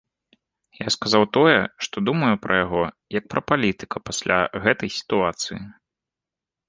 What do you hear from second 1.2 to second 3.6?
тое, што думаю пра яго, як пра